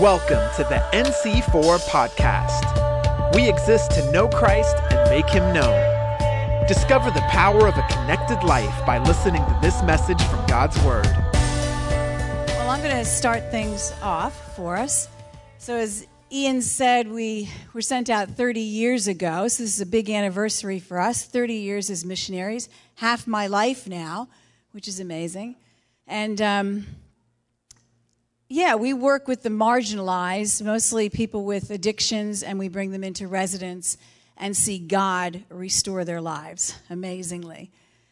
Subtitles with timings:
[0.00, 3.34] Welcome to the NC4 podcast.
[3.34, 6.68] We exist to know Christ and make him known.
[6.68, 11.04] Discover the power of a connected life by listening to this message from God's Word.
[11.32, 15.08] Well, I'm going to start things off for us.
[15.58, 19.48] So, as Ian said, we were sent out 30 years ago.
[19.48, 23.88] So, this is a big anniversary for us 30 years as missionaries, half my life
[23.88, 24.28] now,
[24.70, 25.56] which is amazing.
[26.06, 26.86] And um,
[28.50, 33.28] yeah, we work with the marginalized, mostly people with addictions, and we bring them into
[33.28, 33.98] residence
[34.38, 37.70] and see God restore their lives amazingly.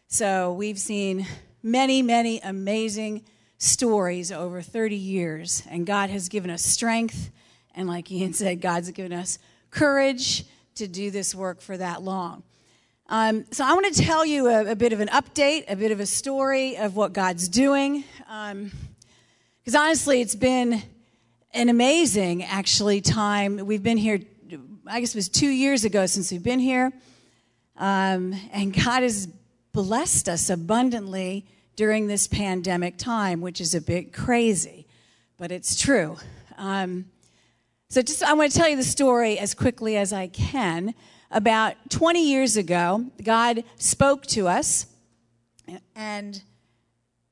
[0.09, 1.27] So we've seen
[1.63, 3.25] many, many amazing
[3.57, 7.31] stories over 30 years, and God has given us strength,
[7.75, 9.39] and like Ian said, God's given us
[9.71, 10.45] courage
[10.75, 12.43] to do this work for that long.
[13.09, 15.93] Um, so I want to tell you a, a, bit of an update, a bit
[15.93, 18.05] of a story of what God's doing.
[18.29, 18.73] Um,
[19.67, 20.81] because honestly, it's been
[21.53, 23.67] an amazing, actually, time.
[23.67, 24.21] We've been here,
[24.87, 26.93] I guess it was two years ago since we've been here.
[27.77, 29.27] Um, and God has
[29.73, 34.87] blessed us abundantly during this pandemic time, which is a bit crazy,
[35.37, 36.17] but it's true.
[36.57, 37.07] Um,
[37.89, 40.95] so, just I want to tell you the story as quickly as I can.
[41.33, 44.87] About 20 years ago, God spoke to us,
[45.97, 46.41] and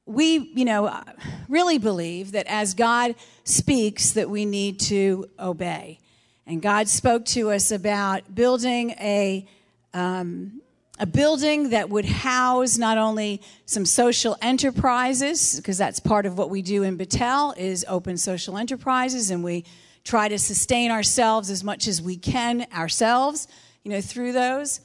[0.06, 1.02] we, you know,
[1.48, 5.98] really believe that as God speaks, that we need to obey.
[6.46, 9.46] And God spoke to us about building a
[9.94, 10.60] um,
[10.98, 16.50] a building that would house not only some social enterprises, because that's part of what
[16.50, 19.64] we do in Betel, is open social enterprises, and we
[20.04, 23.48] try to sustain ourselves as much as we can ourselves,
[23.82, 24.80] you know, through those.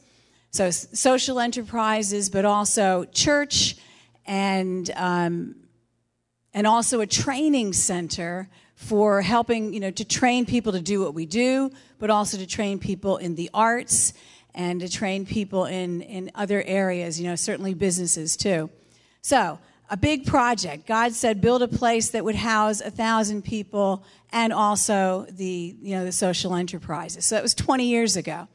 [0.52, 3.75] So social enterprises, but also church
[4.30, 5.55] and um,
[6.53, 11.13] and also a training center for helping you know to train people to do what
[11.13, 14.13] we do, but also to train people in the arts
[14.53, 17.19] and to train people in in other areas.
[17.19, 18.69] You know, certainly businesses too.
[19.22, 19.59] So
[19.90, 20.85] a big project.
[20.85, 25.96] God said, build a place that would house a thousand people and also the you
[25.96, 27.25] know the social enterprises.
[27.25, 28.47] So that was 20 years ago.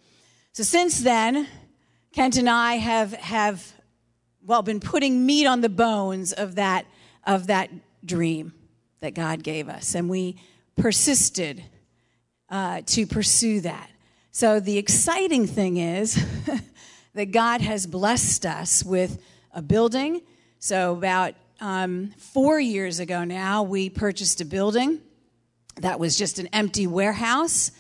[0.53, 1.49] So since then,
[2.12, 3.75] Kent and I have have
[4.44, 6.87] well, been putting meat on the bones of that,
[7.27, 7.71] of that
[8.05, 8.53] dream
[9.00, 9.94] that God gave us.
[9.94, 10.37] And we
[10.77, 11.65] persisted
[12.50, 13.91] uh, to pursue that.
[14.31, 16.22] So the exciting thing is
[17.15, 19.22] that God has blessed us with
[19.53, 20.21] a building.
[20.59, 25.00] So about um, four years ago now, we purchased a building
[25.76, 27.71] that was just an empty warehouse.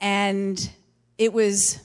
[0.00, 0.70] And
[1.18, 1.78] it was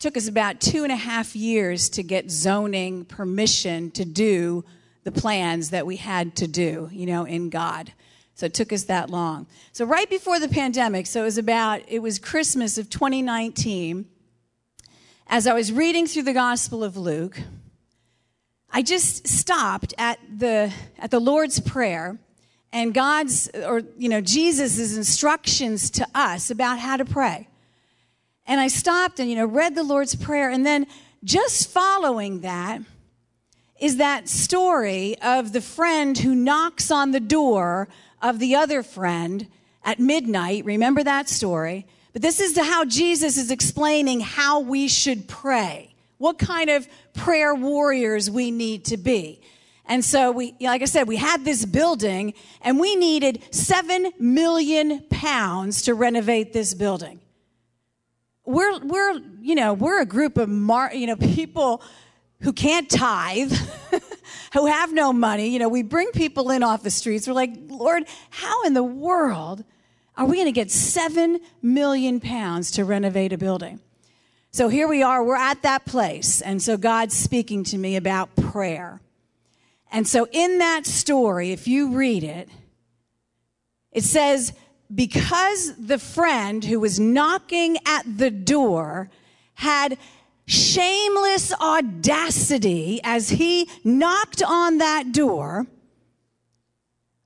[0.00, 4.64] took us about two and a half years to get zoning permission to do
[5.04, 7.92] the plans that we had to do, you know, in God.
[8.34, 9.46] So it took us that long.
[9.72, 14.06] So right before the pandemic, so it was about, it was Christmas of 2019,
[15.26, 17.38] as I was reading through the Gospel of Luke,
[18.70, 22.18] I just stopped at the, at the Lord's Prayer
[22.72, 27.49] and God's, or, you know, Jesus' instructions to us about how to pray.
[28.50, 30.50] And I stopped and, you know, read the Lord's Prayer.
[30.50, 30.88] And then
[31.22, 32.82] just following that
[33.78, 37.86] is that story of the friend who knocks on the door
[38.20, 39.46] of the other friend
[39.84, 40.64] at midnight.
[40.64, 41.86] Remember that story?
[42.12, 47.54] But this is how Jesus is explaining how we should pray, what kind of prayer
[47.54, 49.40] warriors we need to be.
[49.86, 55.02] And so we, like I said, we had this building and we needed seven million
[55.08, 57.20] pounds to renovate this building
[58.44, 61.82] we're we're you know we're a group of mar, you know people
[62.40, 63.52] who can't tithe
[64.54, 65.48] who have no money.
[65.48, 67.26] You know we bring people in off the streets.
[67.26, 69.64] We're like lord how in the world
[70.16, 73.80] are we going to get 7 million pounds to renovate a building?
[74.50, 75.24] So here we are.
[75.24, 76.40] We're at that place.
[76.40, 79.00] And so god's speaking to me about prayer.
[79.92, 82.48] And so in that story if you read it
[83.92, 84.52] it says
[84.94, 89.10] because the friend who was knocking at the door
[89.54, 89.98] had
[90.46, 95.66] shameless audacity as he knocked on that door,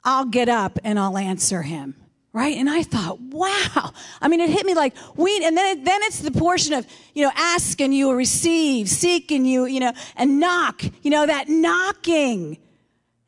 [0.05, 1.97] I'll get up and I'll answer him.
[2.33, 2.57] Right?
[2.57, 3.93] And I thought, wow.
[4.21, 6.85] I mean, it hit me like we, and then, then it's the portion of,
[7.15, 11.11] you know, ask and you will receive, seek and you, you know, and knock, you
[11.13, 12.59] know, that knocking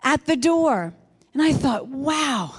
[0.02, 0.92] at the door.
[1.32, 2.56] And I thought, wow,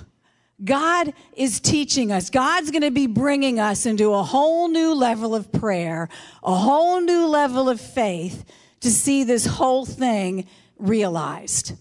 [0.63, 2.29] God is teaching us.
[2.29, 6.09] God's going to be bringing us into a whole new level of prayer,
[6.43, 8.43] a whole new level of faith
[8.79, 11.73] to see this whole thing realized.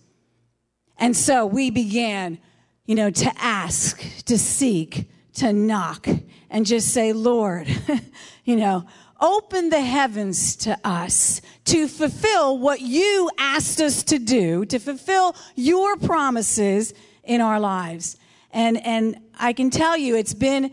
[0.98, 2.38] And so we began,
[2.84, 6.06] you know, to ask, to seek, to knock,
[6.50, 7.68] and just say, Lord,
[8.44, 8.86] you know,
[9.20, 15.34] open the heavens to us to fulfill what you asked us to do, to fulfill
[15.54, 16.92] your promises
[17.24, 18.18] in our lives.
[18.56, 20.72] And, and I can tell you, it's been,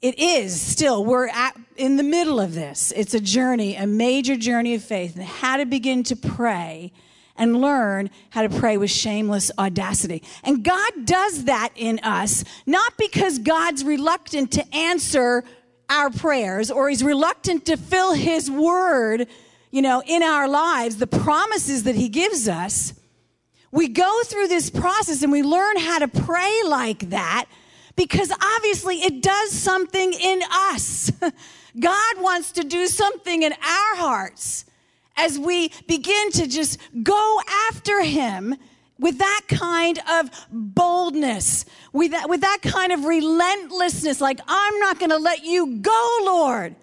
[0.00, 2.94] it is still, we're at, in the middle of this.
[2.96, 6.94] It's a journey, a major journey of faith, and how to begin to pray
[7.36, 10.22] and learn how to pray with shameless audacity.
[10.44, 15.44] And God does that in us, not because God's reluctant to answer
[15.90, 19.26] our prayers or he's reluctant to fill his word,
[19.70, 22.94] you know, in our lives, the promises that he gives us.
[23.72, 27.46] We go through this process and we learn how to pray like that
[27.96, 31.12] because obviously it does something in us.
[31.78, 34.64] God wants to do something in our hearts
[35.16, 38.56] as we begin to just go after him
[38.98, 44.98] with that kind of boldness, with that, with that kind of relentlessness, like, I'm not
[44.98, 46.76] going to let you go, Lord,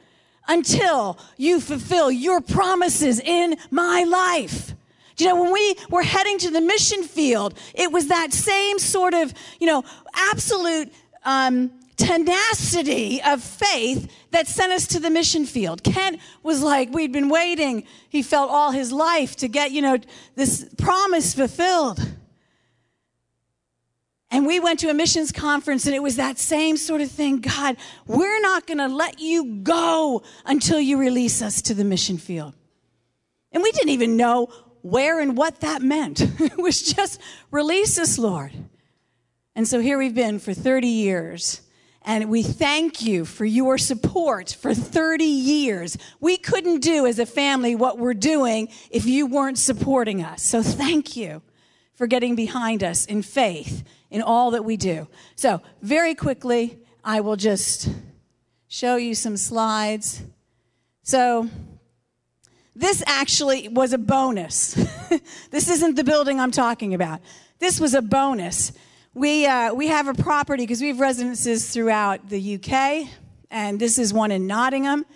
[0.48, 4.74] until you fulfill your promises in my life.
[5.18, 8.78] Do you know, when we were heading to the mission field, it was that same
[8.78, 9.84] sort of, you know,
[10.14, 10.94] absolute
[11.25, 15.84] um, tenacity of faith that sent us to the mission field.
[15.84, 17.84] Kent was like, we'd been waiting.
[18.08, 19.98] He felt all his life to get, you know,
[20.36, 22.00] this promise fulfilled.
[24.30, 27.40] And we went to a missions conference and it was that same sort of thing.
[27.40, 32.19] God, we're not going to let you go until you release us to the mission
[32.19, 32.54] field.
[33.52, 34.50] And we didn't even know
[34.81, 36.21] where and what that meant.
[36.39, 37.21] it was just
[37.51, 38.51] release us, Lord.
[39.56, 41.62] And so here we've been for 30 years.
[42.03, 45.97] And we thank you for your support for 30 years.
[46.21, 50.41] We couldn't do as a family what we're doing if you weren't supporting us.
[50.41, 51.41] So thank you
[51.95, 55.07] for getting behind us in faith in all that we do.
[55.35, 57.89] So, very quickly, I will just
[58.68, 60.21] show you some slides.
[61.03, 61.50] So,
[62.79, 64.74] this actually was a bonus.
[65.51, 67.21] this isn't the building I'm talking about.
[67.59, 68.71] This was a bonus
[69.18, 73.09] we, uh, we have a property because we have residences throughout the UK,
[73.50, 75.07] and this is one in Nottingham.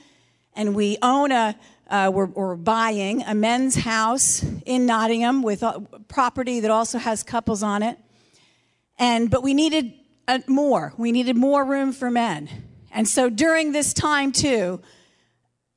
[0.55, 1.55] And we own a,
[1.87, 7.21] uh, we're, we're, buying a men's house in Nottingham with a property that also has
[7.21, 7.99] couples on it.
[8.97, 9.93] And, but we needed
[10.27, 10.95] a, uh, more.
[10.97, 12.49] We needed more room for men.
[12.91, 14.81] And so during this time, too,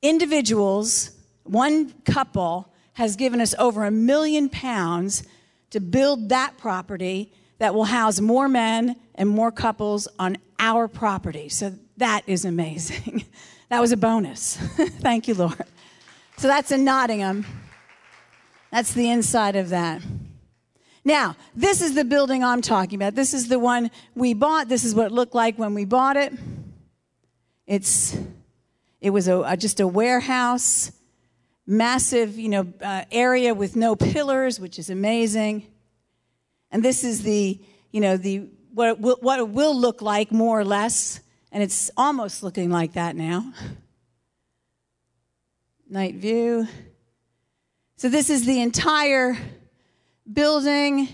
[0.01, 1.11] individuals,
[1.45, 5.23] one couple, has given us over a million pounds
[5.69, 11.49] to build that property that will house more men and more couples on our property.
[11.49, 13.25] So that is amazing.
[13.69, 14.57] that was a bonus.
[15.01, 15.65] Thank you, Lord.
[16.37, 17.45] So that's in Nottingham.
[18.71, 20.01] That's the inside of that.
[21.03, 23.15] Now, this is the building I'm talking about.
[23.15, 24.67] This is the one we bought.
[24.67, 26.33] This is what it looked like when we bought it.
[27.67, 28.17] It's
[29.01, 30.91] it was a, just a warehouse,
[31.67, 35.67] massive, you know, uh, area with no pillars, which is amazing.
[36.71, 37.59] And this is the,
[37.91, 41.19] you know, the, what it, will, what it will look like more or less.
[41.51, 43.53] And it's almost looking like that now.
[45.89, 46.67] Night view.
[47.97, 49.37] So this is the entire
[50.31, 51.07] building.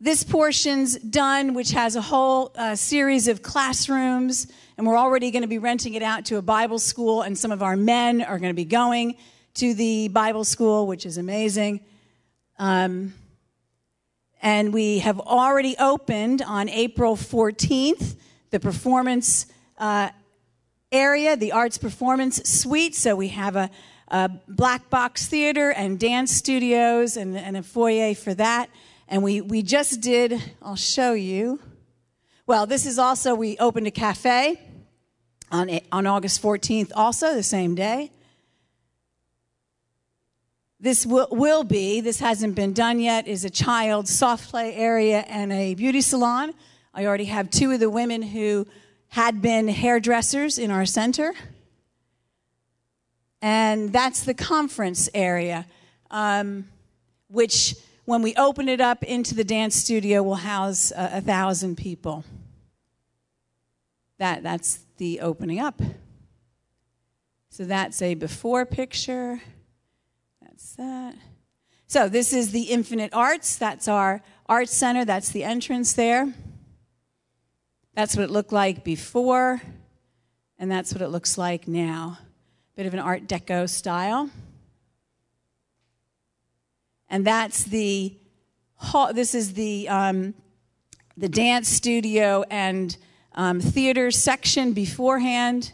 [0.00, 4.46] This portion's done, which has a whole uh, series of classrooms,
[4.76, 7.50] and we're already going to be renting it out to a Bible school, and some
[7.50, 9.16] of our men are going to be going
[9.58, 11.80] to the Bible school, which is amazing.
[12.60, 13.12] Um,
[14.40, 18.14] and we have already opened on April 14th
[18.50, 19.46] the performance
[19.78, 20.10] uh,
[20.92, 22.94] area, the arts performance suite.
[22.94, 23.68] So we have a,
[24.06, 28.70] a black box theater and dance studios and, and, a foyer for that.
[29.08, 31.58] And we, we just did, I'll show you.
[32.46, 34.60] Well, this is also, we opened a cafe
[35.50, 38.12] on, on August 14th, also the same day.
[40.80, 45.24] This will, will be, this hasn't been done yet, is a child soft play area
[45.26, 46.54] and a beauty salon.
[46.94, 48.66] I already have two of the women who
[49.08, 51.32] had been hairdressers in our center.
[53.42, 55.66] And that's the conference area,
[56.10, 56.68] um,
[57.28, 61.76] which when we open it up into the dance studio will house a, a thousand
[61.76, 62.24] people.
[64.18, 65.80] That, that's the opening up.
[67.50, 69.40] So that's a before picture.
[70.78, 71.16] That.
[71.88, 73.56] So this is the Infinite Arts.
[73.56, 75.04] That's our art center.
[75.04, 76.32] That's the entrance there.
[77.94, 79.60] That's what it looked like before,
[80.56, 82.18] and that's what it looks like now.
[82.76, 84.30] Bit of an Art Deco style.
[87.08, 88.16] And that's the
[88.76, 89.12] hall.
[89.12, 90.34] This is the um,
[91.16, 92.96] the dance studio and
[93.34, 95.72] um, theater section beforehand.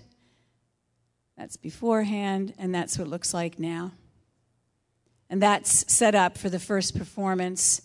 [1.37, 3.93] That's beforehand, and that's what it looks like now.
[5.35, 7.83] And that's set up for the first performance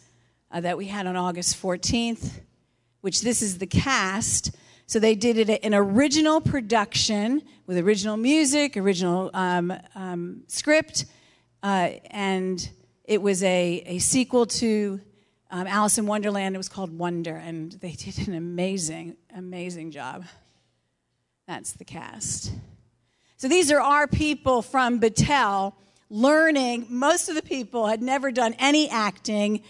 [0.51, 2.41] uh, that we had on August 14th,
[3.01, 4.55] which this is the cast.
[4.85, 11.05] So they did it an original production with original music, original um, um, script,
[11.63, 12.69] uh, and
[13.03, 15.01] it was a, a sequel to
[15.49, 16.53] um, Alice in Wonderland.
[16.53, 20.23] It was called Wonder, and they did an amazing, amazing job.
[21.47, 22.51] That's the cast.
[23.37, 25.75] So these are our people from Betel
[26.09, 26.87] learning.
[26.89, 29.63] Most of the people had never done any acting,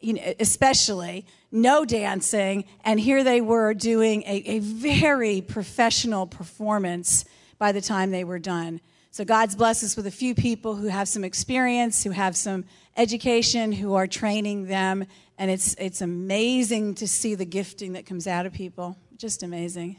[0.00, 7.24] you know, especially no dancing, and here they were doing a, a very professional performance
[7.58, 8.80] by the time they were done.
[9.12, 12.64] So God's blessed us with a few people who have some experience, who have some
[12.96, 15.06] education, who are training them,
[15.38, 18.96] and it's it's amazing to see the gifting that comes out of people.
[19.16, 19.96] Just amazing.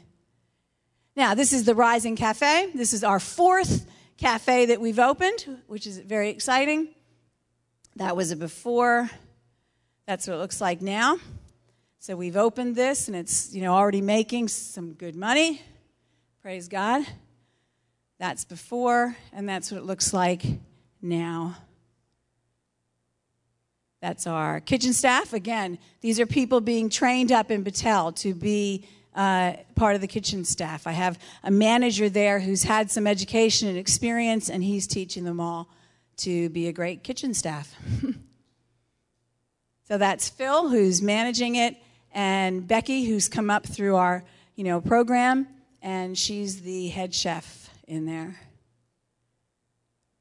[1.16, 2.72] Now, this is the Rising Cafe.
[2.74, 6.88] This is our fourth cafe that we've opened, which is very exciting.
[7.96, 9.10] That was a before.
[10.06, 11.18] That's what it looks like now.
[11.98, 15.60] So we've opened this and it's, you know, already making some good money.
[16.42, 17.04] Praise God.
[18.18, 20.44] That's before and that's what it looks like
[21.02, 21.56] now.
[24.00, 25.32] That's our kitchen staff.
[25.32, 30.06] Again, these are people being trained up in Betel to be uh, part of the
[30.06, 30.86] kitchen staff.
[30.86, 35.40] I have a manager there who's had some education and experience, and he's teaching them
[35.40, 35.68] all
[36.18, 37.74] to be a great kitchen staff.
[39.88, 41.76] so that's Phil, who's managing it,
[42.12, 44.22] and Becky, who's come up through our
[44.54, 45.48] you know program,
[45.80, 48.38] and she's the head chef in there.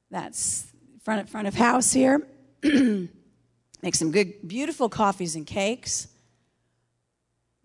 [0.09, 0.67] That's
[1.03, 2.25] front front of house here.
[2.63, 6.07] Make some good, beautiful coffees and cakes.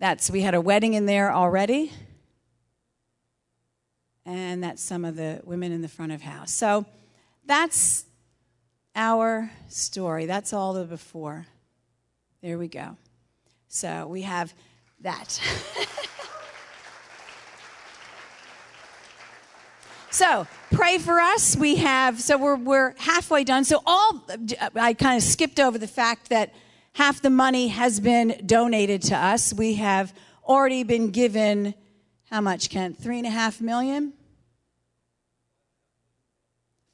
[0.00, 1.92] That's, we had a wedding in there already.
[4.25, 6.50] And that's some of the women in the front of house.
[6.50, 6.87] So
[7.45, 8.07] that's
[8.97, 10.25] our story.
[10.25, 11.47] That's all the before.
[12.42, 12.97] There we go.
[13.69, 14.54] So we have
[15.00, 15.33] that.
[20.11, 21.57] so pray for us.
[21.57, 23.64] We have, so we're, we're halfway done.
[23.64, 24.25] So all,
[24.75, 26.54] I kind of skipped over the fact that
[26.92, 29.52] half the money has been donated to us.
[29.54, 30.12] We have
[30.44, 31.75] already been given,
[32.30, 32.99] how much, Kent?
[32.99, 34.12] Three and a half million?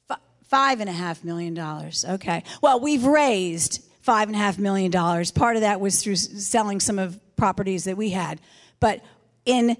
[0.09, 2.05] F- five and a half million dollars.
[2.07, 2.43] Okay.
[2.61, 5.31] Well, we've raised five and a half million dollars.
[5.31, 8.39] Part of that was through selling some of properties that we had.
[8.79, 9.03] But
[9.45, 9.75] in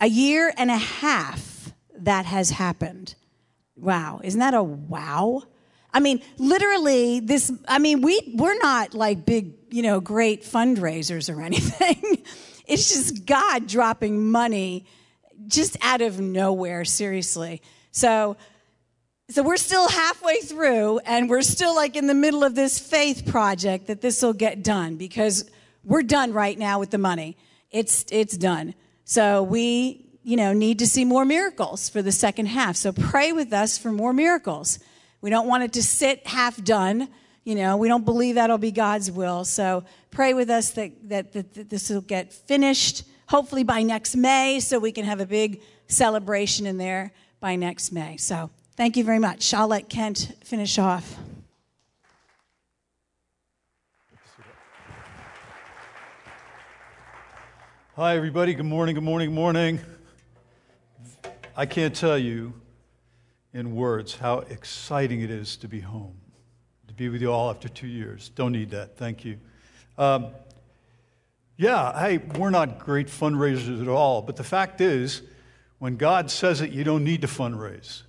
[0.00, 3.14] a year and a half, that has happened.
[3.76, 4.20] Wow.
[4.22, 5.42] Isn't that a wow?
[5.94, 11.34] I mean, literally, this, I mean, we, we're not like big, you know, great fundraisers
[11.34, 12.22] or anything.
[12.66, 14.86] it's just God dropping money
[15.46, 17.62] just out of nowhere, seriously.
[17.90, 18.36] So,
[19.28, 23.26] so we're still halfway through and we're still like in the middle of this faith
[23.26, 25.50] project that this will get done because
[25.84, 27.36] we're done right now with the money.
[27.70, 28.74] It's, it's done.
[29.04, 32.76] So we, you know, need to see more miracles for the second half.
[32.76, 34.78] So pray with us for more miracles.
[35.22, 37.08] We don't want it to sit half done.
[37.44, 39.44] You know, we don't believe that'll be God's will.
[39.44, 44.16] So pray with us that, that, that, that this will get finished, hopefully by next
[44.16, 48.16] May, so we can have a big celebration in there by next May.
[48.16, 49.54] So thank you very much.
[49.54, 51.16] I'll let Kent finish off.
[57.94, 58.54] Hi, everybody.
[58.54, 59.80] Good morning, good morning, good morning.
[61.56, 62.54] I can't tell you
[63.54, 66.16] in words how exciting it is to be home,
[66.88, 68.30] to be with you all after two years.
[68.34, 68.96] Don't need that.
[68.96, 69.38] Thank you.
[69.98, 70.28] Um,
[71.56, 75.22] yeah, hey, we're not great fundraisers at all, but the fact is,
[75.78, 78.02] when God says it, you don't need to fundraise.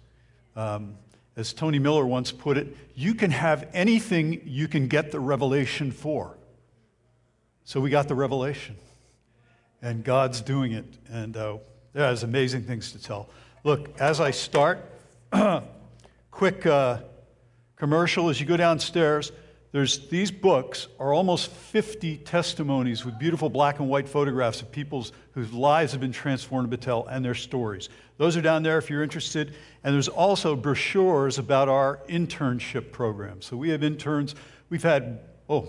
[0.56, 0.96] Um,
[1.36, 5.92] as Tony Miller once put it, you can have anything you can get the revelation
[5.92, 6.38] for.
[7.66, 8.76] So we got the revelation,
[9.82, 11.58] and God's doing it, and uh,
[11.94, 13.30] there's amazing things to tell.
[13.64, 14.93] Look, as I start,
[16.32, 17.00] quick uh,
[17.76, 19.32] commercial as you go downstairs.
[19.72, 25.08] There's these books are almost 50 testimonies with beautiful black and white photographs of people
[25.32, 27.90] whose lives have been transformed in Betel and their stories.
[28.18, 29.56] Those are down there if you're interested.
[29.84, 33.42] And there's also brochures about our internship program.
[33.42, 34.36] So we have interns.
[34.70, 35.62] We've had, oh,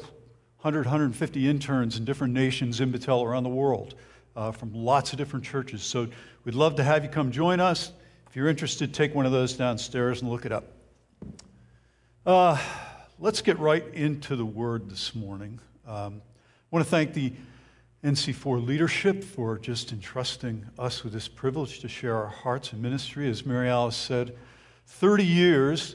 [0.61, 3.94] 100, 150 interns in different nations in Betel around the world
[4.37, 5.83] uh, from lots of different churches.
[5.83, 6.09] So
[6.44, 7.92] we'd love to have you come join us.
[8.35, 10.64] If you're interested, take one of those downstairs and look it up.
[12.26, 12.59] Uh,
[13.21, 15.61] let's get right into the word this morning.
[15.87, 17.33] Um, I want to thank the
[18.03, 23.31] NC4 leadership for just entrusting us with this privilege to share our hearts and ministry.
[23.31, 24.37] As Mary Alice said,
[24.87, 25.95] 30 years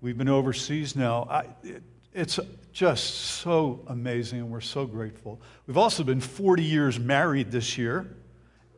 [0.00, 1.26] we've been overseas now.
[1.28, 1.82] I, it,
[2.14, 2.38] it's
[2.72, 5.40] just so amazing, and we're so grateful.
[5.66, 8.14] We've also been 40 years married this year,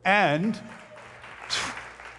[0.02, 0.58] and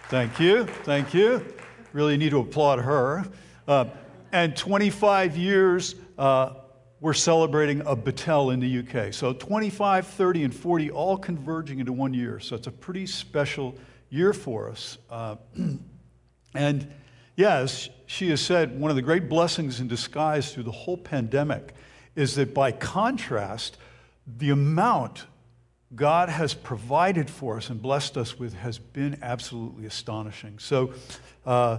[0.08, 1.44] thank you, thank you.
[1.92, 3.24] Really need to applaud her.
[3.66, 3.86] Uh,
[4.32, 6.54] and 25 years, uh,
[7.00, 9.12] we're celebrating a Betel in the UK.
[9.12, 12.40] So 25, 30, and 40 all converging into one year.
[12.40, 13.74] So it's a pretty special
[14.10, 14.98] year for us.
[15.10, 15.36] Uh,
[16.54, 16.92] and
[17.36, 21.74] yes, she has said one of the great blessings in disguise through the whole pandemic
[22.16, 23.76] is that by contrast,
[24.26, 25.26] the amount
[25.94, 30.58] God has provided for us and blessed us with has been absolutely astonishing.
[30.58, 30.92] So,
[31.46, 31.78] uh,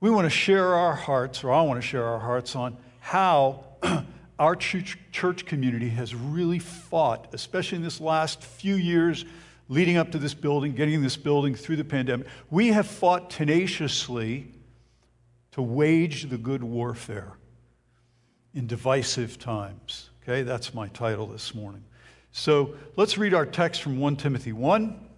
[0.00, 3.64] we want to share our hearts, or I want to share our hearts on how
[4.38, 9.26] our church, church community has really fought, especially in this last few years
[9.68, 12.26] leading up to this building, getting this building through the pandemic.
[12.50, 14.48] We have fought tenaciously
[15.52, 17.34] to wage the good warfare
[18.54, 20.10] in divisive times.
[20.22, 21.84] Okay, that's my title this morning.
[22.32, 25.08] So let's read our text from 1 Timothy 1.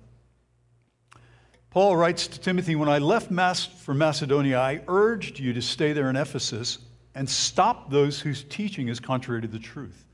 [1.70, 5.92] Paul writes to Timothy When I left Mas- for Macedonia, I urged you to stay
[5.92, 6.78] there in Ephesus
[7.14, 10.06] and stop those whose teaching is contrary to the truth.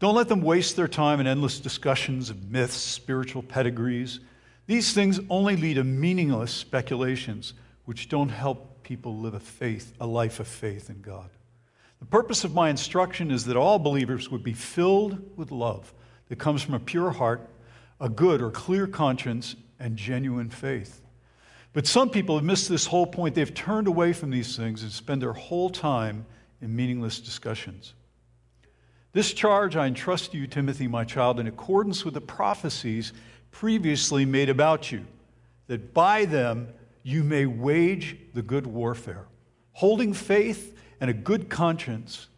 [0.00, 4.20] Don't let them waste their time in endless discussions of myths, spiritual pedigrees.
[4.66, 10.06] These things only lead to meaningless speculations which don't help people live a faith, a
[10.06, 11.30] life of faith in God.
[12.00, 15.92] The purpose of my instruction is that all believers would be filled with love
[16.32, 17.46] that comes from a pure heart,
[18.00, 21.02] a good or clear conscience, and genuine faith.
[21.74, 23.34] But some people have missed this whole point.
[23.34, 26.24] They've turned away from these things and spend their whole time
[26.62, 27.92] in meaningless discussions.
[29.12, 33.12] This charge I entrust to you, Timothy, my child, in accordance with the prophecies
[33.50, 35.04] previously made about you,
[35.66, 36.68] that by them
[37.02, 39.26] you may wage the good warfare,
[39.72, 42.28] holding faith and a good conscience.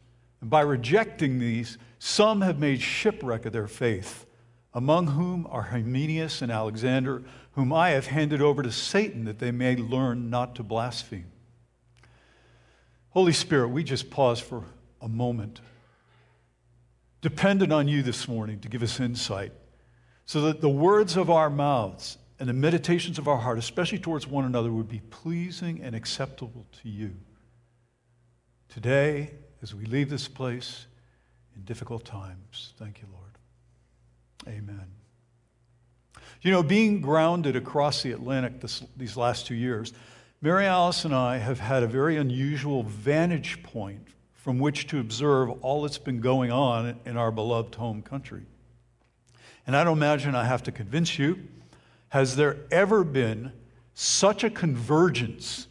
[0.44, 4.26] And by rejecting these, some have made shipwreck of their faith
[4.74, 9.50] among whom are Hymenaeus and Alexander, whom I have handed over to Satan that they
[9.50, 11.32] may learn not to blaspheme.
[13.08, 14.64] Holy Spirit, we just pause for
[15.00, 15.62] a moment,
[17.22, 19.52] dependent on you this morning to give us insight,
[20.26, 24.26] so that the words of our mouths and the meditations of our heart, especially towards
[24.26, 27.14] one another, would be pleasing and acceptable to you.
[28.68, 29.30] Today,
[29.64, 30.84] as we leave this place
[31.56, 34.58] in difficult times, thank you, Lord.
[34.58, 34.84] Amen.
[36.42, 39.94] You know, being grounded across the Atlantic this, these last two years,
[40.42, 45.48] Mary Alice and I have had a very unusual vantage point from which to observe
[45.62, 48.42] all that's been going on in our beloved home country.
[49.66, 51.38] And I don't imagine I have to convince you.
[52.10, 53.50] Has there ever been
[53.94, 55.68] such a convergence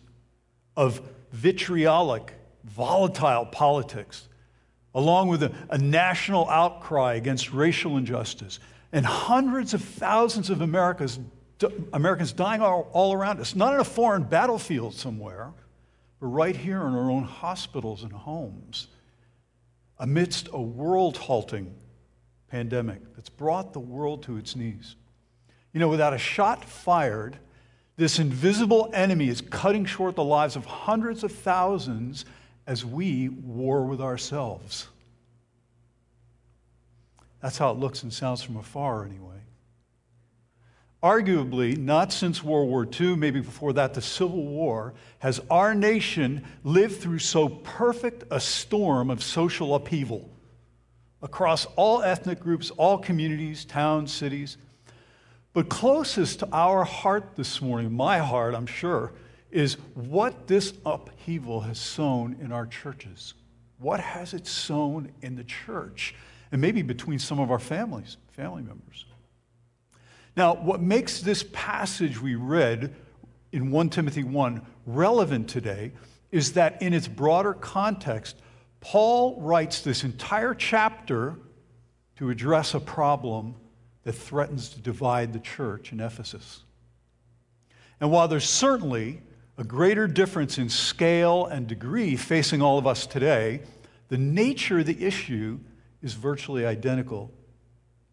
[0.76, 1.00] of
[1.32, 4.28] vitriolic, volatile politics
[4.96, 8.60] along with a, a national outcry against racial injustice,
[8.92, 11.20] and hundreds of thousands of Americans,
[11.94, 15.52] Americans dying all, all around us, not in a foreign battlefield somewhere,
[16.20, 18.88] but right here in our own hospitals and homes,
[19.98, 21.74] amidst a world halting
[22.50, 24.96] pandemic that's brought the world to its knees.
[25.72, 27.38] You know, without a shot fired,
[27.96, 32.26] this invisible enemy is cutting short the lives of hundreds of thousands
[32.66, 34.88] as we war with ourselves.
[37.42, 39.34] That's how it looks and sounds from afar, anyway.
[41.04, 46.46] Arguably, not since World War II, maybe before that, the Civil War, has our nation
[46.64, 50.30] lived through so perfect a storm of social upheaval
[51.22, 54.58] across all ethnic groups, all communities, towns, cities.
[55.52, 59.12] But closest to our heart this morning, my heart, I'm sure,
[59.54, 63.34] is what this upheaval has sown in our churches.
[63.78, 66.16] What has it sown in the church?
[66.52, 69.06] And maybe between some of our families, family members.
[70.36, 72.96] Now, what makes this passage we read
[73.52, 75.92] in 1 Timothy 1 relevant today
[76.32, 78.36] is that in its broader context,
[78.80, 81.36] Paul writes this entire chapter
[82.16, 83.56] to address a problem
[84.04, 86.64] that threatens to divide the church in Ephesus.
[88.00, 89.22] And while there's certainly
[89.58, 93.62] a greater difference in scale and degree facing all of us today,
[94.10, 95.60] the nature of the issue
[96.02, 97.32] is virtually identical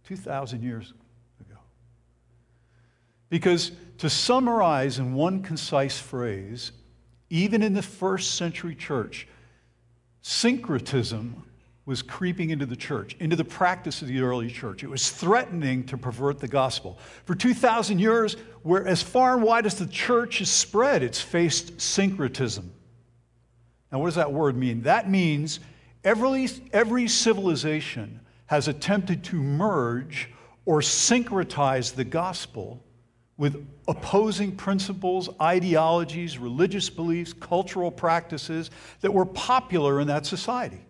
[0.05, 0.93] 2,000 years
[1.41, 1.59] ago.
[3.29, 6.73] Because to summarize in one concise phrase,
[7.31, 9.27] even in the first century church,
[10.23, 11.45] syncretism
[11.91, 14.85] was creeping into the church, into the practice of the early church.
[14.85, 17.01] It was threatening to pervert the gospel.
[17.25, 21.81] For 2,000 years, where as far and wide as the church has spread, it's faced
[21.81, 22.73] syncretism.
[23.91, 24.83] Now, what does that word mean?
[24.83, 25.59] That means
[26.05, 30.29] every, every civilization has attempted to merge
[30.67, 32.81] or syncretize the gospel
[33.37, 40.85] with opposing principles, ideologies, religious beliefs, cultural practices that were popular in that society.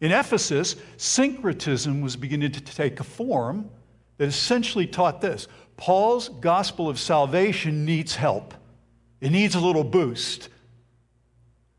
[0.00, 3.70] In Ephesus, syncretism was beginning to take a form
[4.18, 8.54] that essentially taught this Paul's gospel of salvation needs help,
[9.20, 10.48] it needs a little boost.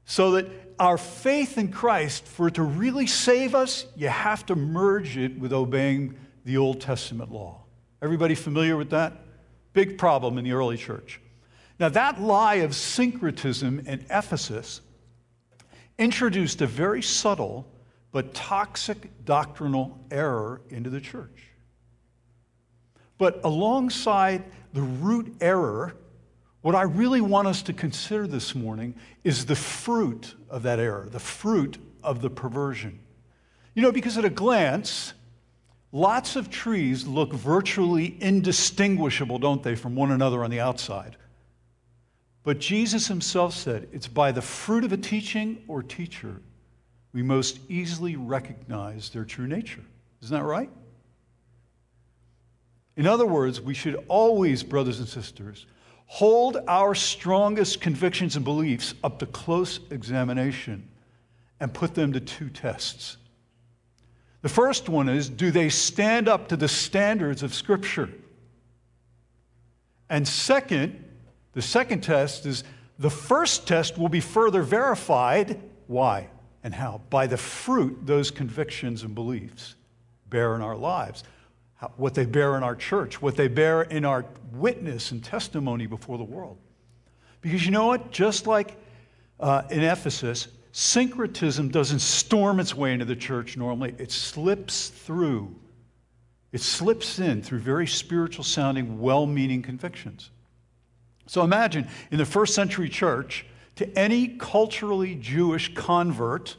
[0.08, 0.48] So that
[0.78, 5.40] our faith in Christ, for it to really save us, you have to merge it
[5.40, 7.64] with obeying the Old Testament law.
[8.02, 9.14] Everybody familiar with that?
[9.74, 11.20] Big problem in the early church.
[11.80, 14.82] Now, that lie of syncretism in Ephesus
[15.98, 17.66] introduced a very subtle
[18.16, 21.50] but toxic doctrinal error into the church.
[23.18, 25.98] But alongside the root error,
[26.62, 31.10] what I really want us to consider this morning is the fruit of that error,
[31.12, 33.02] the fruit of the perversion.
[33.74, 35.14] You know, because at a glance,
[35.92, 41.18] lots of trees look virtually indistinguishable, don't they, from one another on the outside.
[42.44, 46.40] But Jesus himself said, it's by the fruit of a teaching or teacher
[47.16, 49.82] we most easily recognize their true nature.
[50.22, 50.70] Isn't that right?
[52.98, 55.66] In other words, we should always, brothers and sisters,
[56.08, 60.90] hold our strongest convictions and beliefs up to close examination
[61.62, 63.16] and put them to two tests.
[64.42, 68.10] The first one is do they stand up to the standards of Scripture?
[70.10, 71.02] And second,
[71.54, 72.66] the second test is
[73.00, 75.62] the first test will be further verified.
[75.88, 76.28] Why?
[76.66, 77.00] And how?
[77.12, 79.76] By the fruit those convictions and beliefs
[80.32, 81.24] bear in our lives,
[81.76, 85.86] how, what they bear in our church, what they bear in our witness and testimony
[85.86, 86.58] before the world.
[87.42, 88.10] Because you know what?
[88.10, 88.78] Just like
[89.40, 95.56] uh, in Ephesus, syncretism doesn't storm its way into the church normally, it slips through.
[96.52, 100.32] It slips in through very spiritual sounding, well meaning convictions.
[101.28, 103.46] So imagine in the first century church,
[103.76, 106.56] to any culturally Jewish convert,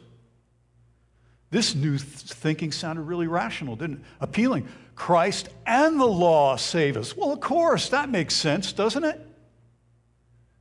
[1.50, 4.02] this new thinking sounded really rational, didn't it?
[4.20, 4.68] Appealing.
[4.94, 7.16] Christ and the law save us.
[7.16, 9.20] Well, of course, that makes sense, doesn't it?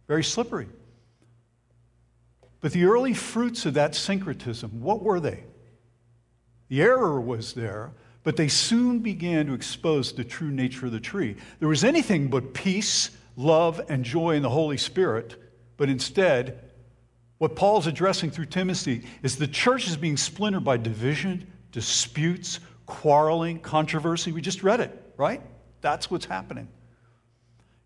[0.07, 0.67] Very slippery.
[2.61, 5.43] But the early fruits of that syncretism, what were they?
[6.67, 7.91] The error was there,
[8.23, 11.35] but they soon began to expose the true nature of the tree.
[11.59, 15.35] There was anything but peace, love, and joy in the Holy Spirit
[15.77, 16.59] but instead,
[17.37, 23.59] what Paul's addressing through Timothy is the church is being splintered by division, disputes, quarreling,
[23.59, 24.31] controversy.
[24.31, 25.41] We just read it, right?
[25.81, 26.67] That's what's happening.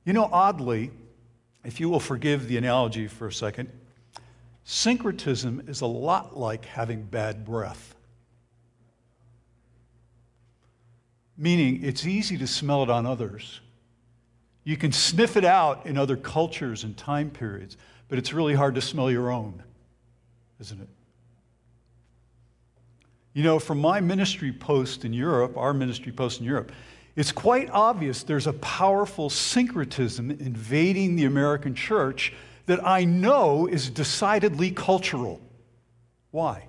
[0.05, 0.91] You know, oddly,
[1.63, 3.71] if you will forgive the analogy for a second,
[4.63, 7.95] syncretism is a lot like having bad breath.
[11.37, 13.61] Meaning, it's easy to smell it on others
[14.63, 18.75] you can sniff it out in other cultures and time periods, but it's really hard
[18.75, 19.63] to smell your own,
[20.59, 20.89] isn't it?
[23.33, 26.71] You know, from my ministry post in Europe, our ministry post in Europe,
[27.15, 32.33] it's quite obvious there's a powerful syncretism invading the American church
[32.65, 35.41] that I know is decidedly cultural.
[36.31, 36.68] Why?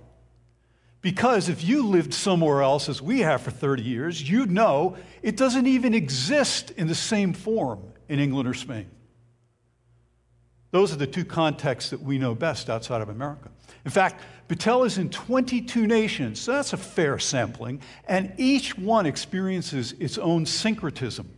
[1.02, 5.36] Because if you lived somewhere else, as we have for 30 years, you'd know it
[5.36, 8.86] doesn't even exist in the same form in England or Spain.
[10.72, 13.48] Those are the two contexts that we know best outside of America.
[13.84, 19.06] In fact, Betel is in 22 nations, so that's a fair sampling, and each one
[19.06, 21.28] experiences its own syncretism.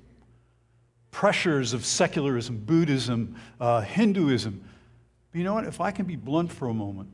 [1.10, 4.62] Pressures of secularism, Buddhism, uh, Hinduism.
[5.30, 5.64] But you know what?
[5.64, 7.08] If I can be blunt for a moment,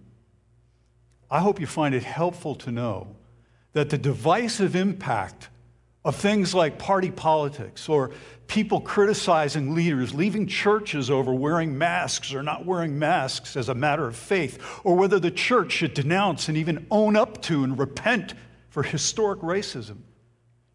[1.30, 3.16] I hope you find it helpful to know
[3.72, 5.48] that the divisive impact
[6.04, 8.10] of things like party politics or
[8.46, 14.06] people criticizing leaders, leaving churches over wearing masks or not wearing masks as a matter
[14.06, 18.32] of faith, or whether the church should denounce and even own up to and repent
[18.70, 19.98] for historic racism.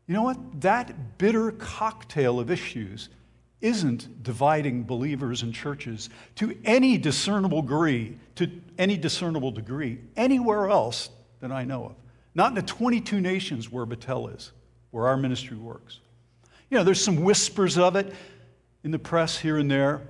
[0.07, 0.61] You know what?
[0.61, 3.09] That bitter cocktail of issues
[3.63, 11.09] isn't dividing believers and churches to any discernible degree, to any discernible degree, anywhere else
[11.39, 11.95] that I know of.
[12.35, 14.51] Not in the 22 nations where Betel is,
[14.91, 16.01] where our ministry works.
[16.69, 18.13] You know, there's some whispers of it
[18.83, 20.01] in the press here and there,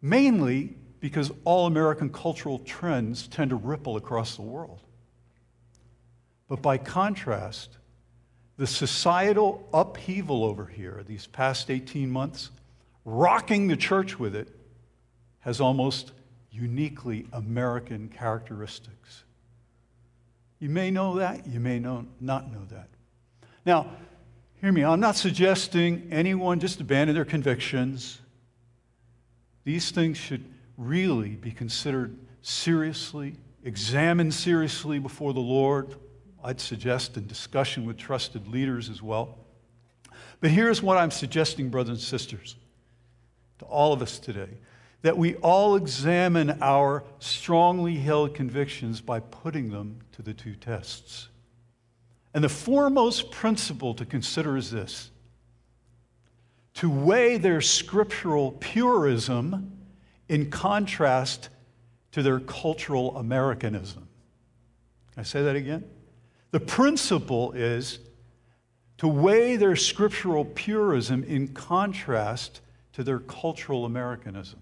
[0.00, 4.80] mainly because all American cultural trends tend to ripple across the world.
[6.48, 7.78] But by contrast,
[8.56, 12.50] the societal upheaval over here these past 18 months,
[13.06, 14.48] rocking the church with it,
[15.40, 16.12] has almost
[16.50, 19.22] uniquely American characteristics.
[20.58, 22.88] You may know that, you may know, not know that.
[23.64, 23.90] Now,
[24.60, 28.20] hear me, I'm not suggesting anyone just abandon their convictions.
[29.64, 30.44] These things should
[30.76, 35.94] really be considered seriously, examined seriously before the Lord.
[36.42, 39.38] I'd suggest in discussion with trusted leaders as well.
[40.40, 42.56] But here's what I'm suggesting, brothers and sisters,
[43.58, 44.58] to all of us today
[45.02, 51.28] that we all examine our strongly held convictions by putting them to the two tests.
[52.34, 55.10] And the foremost principle to consider is this
[56.74, 59.78] to weigh their scriptural purism
[60.28, 61.50] in contrast
[62.10, 64.08] to their cultural Americanism.
[65.12, 65.84] Can I say that again?
[66.50, 68.00] The principle is
[68.98, 72.60] to weigh their scriptural purism in contrast
[72.96, 74.58] to their cultural Americanism.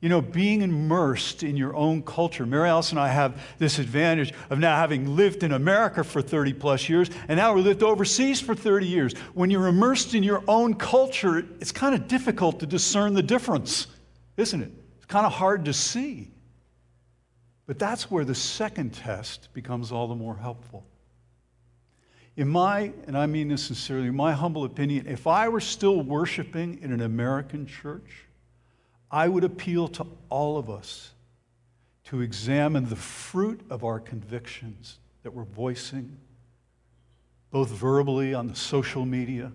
[0.00, 2.46] You know, being immersed in your own culture.
[2.46, 6.54] Mary Alice and I have this advantage of now having lived in America for 30
[6.54, 9.12] plus years, and now we lived overseas for 30 years.
[9.34, 13.86] When you're immersed in your own culture, it's kind of difficult to discern the difference,
[14.38, 14.72] isn't it?
[14.96, 16.30] It's kind of hard to see.
[17.66, 20.86] But that's where the second test becomes all the more helpful.
[22.38, 26.00] In my, and I mean this sincerely, in my humble opinion, if I were still
[26.02, 28.26] worshiping in an American church,
[29.10, 31.14] I would appeal to all of us
[32.04, 36.16] to examine the fruit of our convictions that we're voicing,
[37.50, 39.50] both verbally on the social media.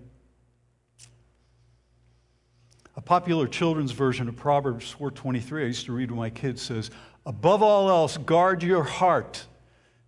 [2.97, 6.91] A popular children's version of Proverbs 4:23 I used to read to my kids says,
[7.25, 9.47] "Above all else, guard your heart,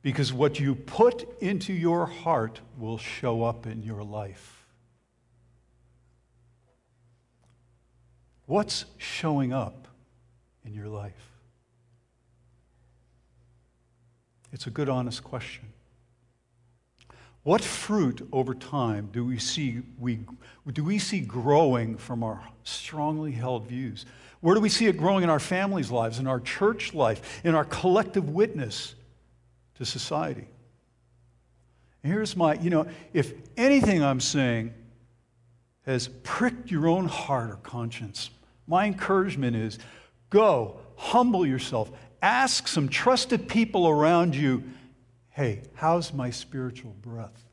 [0.05, 4.67] because what you put into your heart will show up in your life."
[8.45, 9.87] What's showing up
[10.63, 11.31] in your life?
[14.53, 15.73] It's a good, honest question.
[17.41, 20.19] What fruit over time do we see, we,
[20.71, 24.05] do we see growing from our strongly held views?
[24.41, 27.55] Where do we see it growing in our families' lives, in our church life, in
[27.55, 28.93] our collective witness
[29.75, 30.47] to society?
[32.03, 34.73] And here's my, you know, if anything I'm saying
[35.85, 38.29] has pricked your own heart or conscience,
[38.67, 39.79] my encouragement is
[40.29, 44.63] go, humble yourself, ask some trusted people around you
[45.35, 47.43] hey, how's my spiritual breath?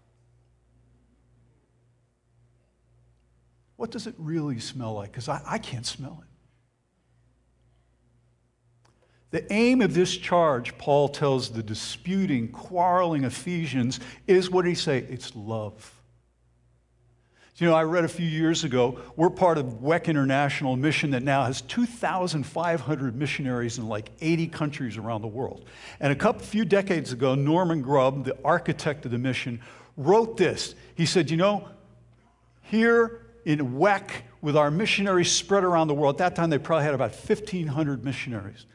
[3.74, 5.10] What does it really smell like?
[5.10, 6.31] Because I, I can't smell it.
[9.32, 14.74] The aim of this charge, Paul tells the disputing, quarreling Ephesians, is what did he
[14.74, 14.98] say?
[14.98, 15.98] It's love.
[17.56, 21.22] You know, I read a few years ago, we're part of WEC International Mission that
[21.22, 25.66] now has 2,500 missionaries in like 80 countries around the world.
[26.00, 29.60] And a couple, few decades ago, Norman Grubb, the architect of the mission,
[29.96, 30.74] wrote this.
[30.96, 31.68] He said, You know,
[32.62, 36.84] here in WEC, with our missionaries spread around the world, at that time they probably
[36.84, 38.66] had about 1,500 missionaries.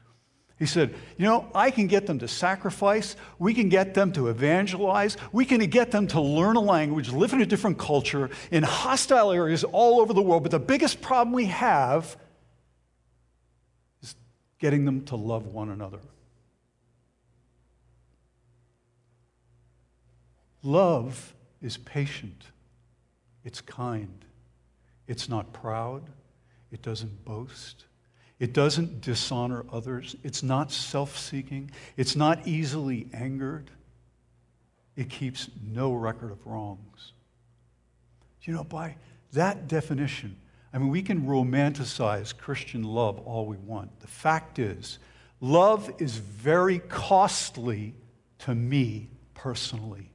[0.58, 3.16] He said, You know, I can get them to sacrifice.
[3.38, 5.16] We can get them to evangelize.
[5.32, 9.32] We can get them to learn a language, live in a different culture, in hostile
[9.32, 10.44] areas all over the world.
[10.44, 12.18] But the biggest problem we have
[14.02, 14.16] is
[14.58, 16.00] getting them to love one another.
[20.64, 22.46] Love is patient,
[23.46, 24.26] it's kind,
[25.08, 26.04] it's not proud,
[26.72, 27.86] it doesn't boast.
[28.40, 30.16] It doesn't dishonor others.
[30.24, 31.72] It's not self seeking.
[31.96, 33.72] It's not easily angered.
[34.96, 37.14] It keeps no record of wrongs.
[38.44, 38.96] You know, by
[39.34, 40.38] that definition,
[40.74, 44.00] I mean, we can romanticize Christian love all we want.
[44.00, 45.00] The fact is,
[45.42, 47.94] love is very costly
[48.40, 50.12] to me personally.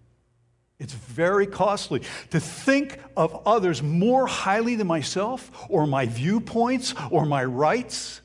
[0.83, 7.25] It's very costly to think of others more highly than myself or my viewpoints or
[7.25, 8.21] my rights.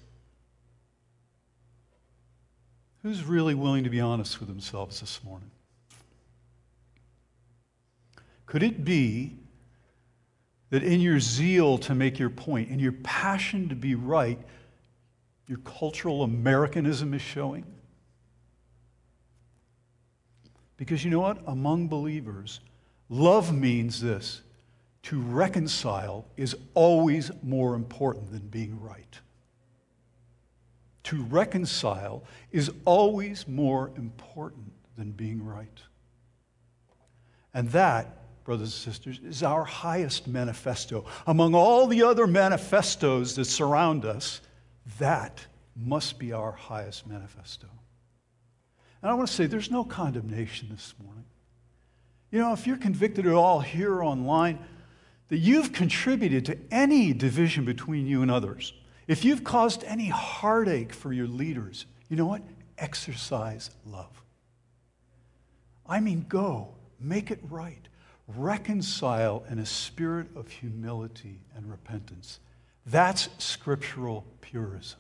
[3.03, 5.51] Who's really willing to be honest with themselves this morning?
[8.47, 9.35] Could it be
[10.71, 14.39] that in your zeal to make your point, in your passion to be right,
[15.45, 17.65] your cultural Americanism is showing?
[20.77, 21.39] Because you know what?
[21.47, 22.59] Among believers,
[23.09, 24.41] love means this
[25.03, 29.19] to reconcile is always more important than being right.
[31.03, 35.79] To reconcile is always more important than being right.
[37.53, 41.05] And that, brothers and sisters, is our highest manifesto.
[41.25, 44.41] Among all the other manifestos that surround us,
[44.99, 47.67] that must be our highest manifesto.
[49.01, 51.25] And I want to say there's no condemnation this morning.
[52.31, 54.59] You know, if you're convicted at all here online
[55.29, 58.73] that you've contributed to any division between you and others,
[59.07, 62.41] if you've caused any heartache for your leaders, you know what?
[62.77, 64.21] Exercise love.
[65.87, 67.87] I mean, go, make it right,
[68.27, 72.39] reconcile in a spirit of humility and repentance.
[72.85, 74.99] That's scriptural purism.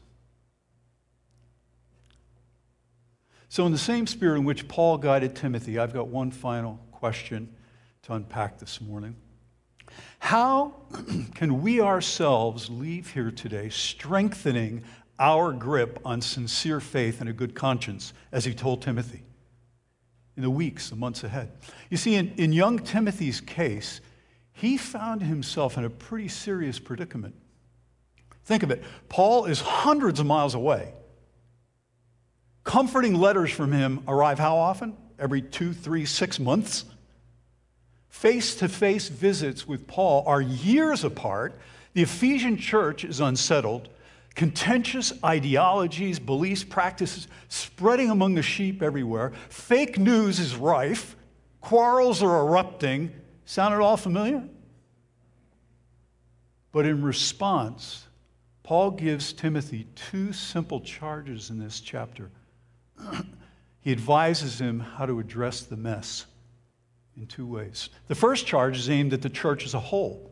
[3.49, 7.55] So, in the same spirit in which Paul guided Timothy, I've got one final question
[8.03, 9.15] to unpack this morning.
[10.19, 10.75] How
[11.35, 14.83] can we ourselves leave here today strengthening
[15.17, 19.23] our grip on sincere faith and a good conscience, as he told Timothy
[20.35, 21.51] in the weeks, the months ahead?
[21.89, 24.01] You see, in, in young Timothy's case,
[24.51, 27.35] he found himself in a pretty serious predicament.
[28.43, 30.93] Think of it Paul is hundreds of miles away.
[32.67, 34.97] Comforting letters from him arrive how often?
[35.17, 36.83] Every two, three, six months?
[38.09, 41.57] Face to face visits with Paul are years apart.
[41.93, 43.87] The Ephesian church is unsettled.
[44.35, 49.31] Contentious ideologies, beliefs, practices spreading among the sheep everywhere.
[49.47, 51.15] Fake news is rife.
[51.61, 53.13] Quarrels are erupting.
[53.45, 54.43] Sound at all familiar?
[56.73, 58.07] But in response,
[58.63, 62.29] Paul gives Timothy two simple charges in this chapter.
[63.79, 66.25] he advises him how to address the mess
[67.15, 67.89] in two ways.
[68.07, 70.31] The first charge is aimed at the church as a whole.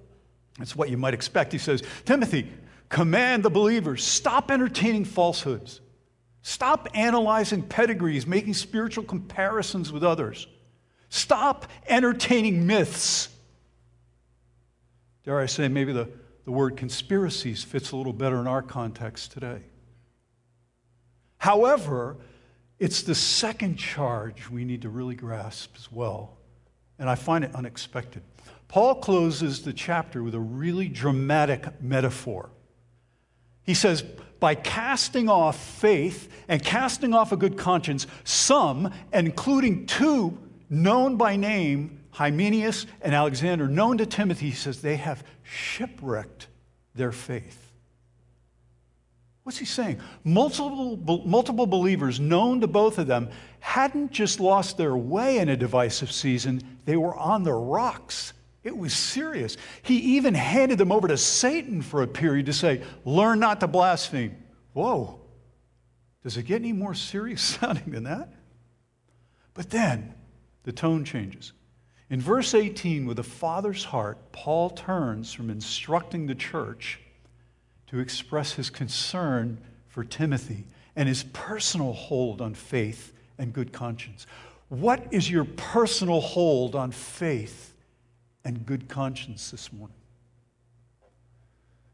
[0.59, 1.51] It's what you might expect.
[1.51, 2.51] He says, Timothy,
[2.89, 5.81] command the believers, stop entertaining falsehoods.
[6.41, 10.47] Stop analyzing pedigrees, making spiritual comparisons with others.
[11.09, 13.29] Stop entertaining myths.
[15.23, 16.07] Dare I say, maybe the,
[16.45, 19.63] the word conspiracies fits a little better in our context today.
[21.39, 22.17] However,
[22.79, 26.37] it's the second charge we need to really grasp as well
[26.99, 28.23] and I find it unexpected.
[28.67, 32.49] Paul closes the chapter with a really dramatic metaphor.
[33.63, 34.03] He says,
[34.39, 40.37] by casting off faith and casting off a good conscience, some, including two
[40.69, 46.47] known by name, Hymenaeus and Alexander, known to Timothy, he says, they have shipwrecked
[46.93, 47.64] their faith.
[49.45, 49.99] What's he saying?
[50.23, 53.29] Multiple, multiple believers known to both of them
[53.59, 58.33] hadn't just lost their way in a divisive season, they were on the rocks.
[58.63, 59.55] It was serious.
[59.83, 63.67] He even handed them over to Satan for a period to say, Learn not to
[63.67, 64.35] blaspheme.
[64.73, 65.19] Whoa.
[66.23, 68.33] Does it get any more serious sounding than that?
[69.53, 70.15] But then
[70.63, 71.53] the tone changes.
[72.09, 76.99] In verse 18, with a father's heart, Paul turns from instructing the church
[77.95, 80.65] to express his concern for Timothy
[80.97, 84.27] and his personal hold on faith and good conscience.
[84.67, 87.73] What is your personal hold on faith
[88.43, 89.95] and good conscience this morning?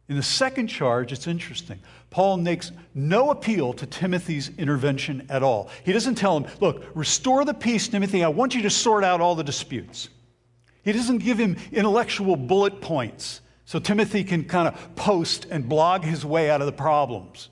[0.09, 1.79] In the second charge, it's interesting.
[2.09, 5.69] Paul makes no appeal to Timothy's intervention at all.
[5.85, 8.23] He doesn't tell him, look, restore the peace, Timothy.
[8.23, 10.09] I want you to sort out all the disputes.
[10.83, 16.03] He doesn't give him intellectual bullet points so Timothy can kind of post and blog
[16.03, 17.47] his way out of the problems,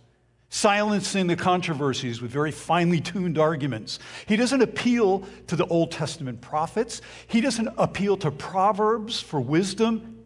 [0.50, 4.00] silencing the controversies with very finely tuned arguments.
[4.26, 10.26] He doesn't appeal to the Old Testament prophets, he doesn't appeal to Proverbs for wisdom,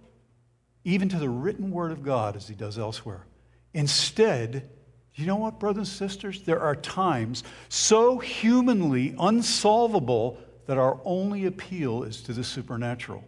[0.84, 3.28] even to the written word of God as he does elsewhere.
[3.76, 4.68] Instead,
[5.14, 6.42] you know what, brothers and sisters?
[6.42, 13.24] There are times so humanly unsolvable that our only appeal is to the supernatural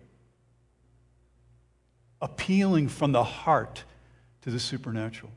[2.25, 3.83] appealing from the heart
[4.41, 5.31] to the supernatural.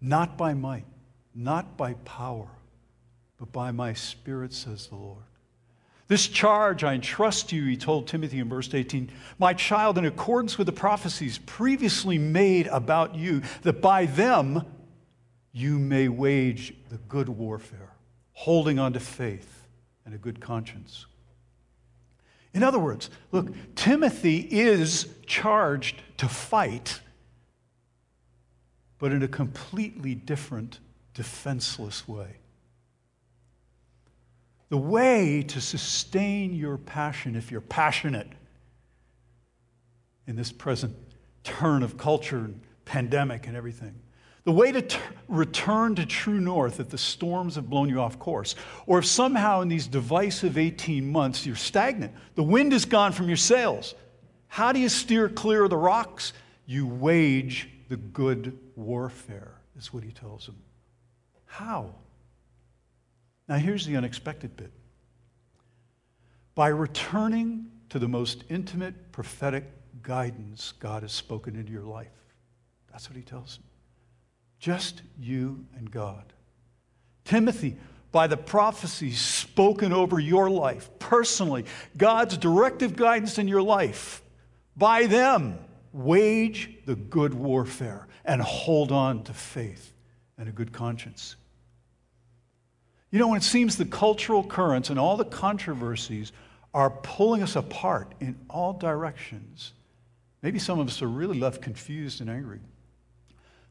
[0.00, 0.86] Not by might,
[1.34, 2.48] not by power,
[3.38, 5.24] but by my spirit, says the Lord.
[6.08, 10.56] This charge I entrust you, he told Timothy in verse 18, my child, in accordance
[10.56, 14.64] with the prophecies previously made about you, that by them
[15.52, 17.92] you may wage the good warfare,
[18.32, 19.66] holding on to faith
[20.06, 21.04] and a good conscience.
[22.52, 27.00] In other words, look, Timothy is charged to fight,
[28.98, 30.80] but in a completely different,
[31.14, 32.36] defenseless way.
[34.68, 38.28] The way to sustain your passion, if you're passionate
[40.26, 40.96] in this present
[41.42, 43.94] turn of culture and pandemic and everything,
[44.44, 48.54] The way to return to true north if the storms have blown you off course,
[48.86, 53.28] or if somehow in these divisive 18 months you're stagnant, the wind is gone from
[53.28, 53.94] your sails.
[54.48, 56.32] How do you steer clear of the rocks?
[56.66, 60.56] You wage the good warfare, is what he tells them.
[61.44, 61.94] How?
[63.48, 64.72] Now, here's the unexpected bit.
[66.54, 69.64] By returning to the most intimate prophetic
[70.02, 72.08] guidance God has spoken into your life.
[72.90, 73.64] That's what he tells them.
[74.60, 76.32] Just you and God.
[77.24, 77.76] Timothy,
[78.12, 81.64] by the prophecies spoken over your life, personally,
[81.96, 84.22] God's directive guidance in your life,
[84.76, 85.58] by them,
[85.92, 89.94] wage the good warfare and hold on to faith
[90.36, 91.36] and a good conscience.
[93.10, 96.32] You know, when it seems the cultural currents and all the controversies
[96.74, 99.72] are pulling us apart in all directions,
[100.42, 102.60] maybe some of us are really left confused and angry.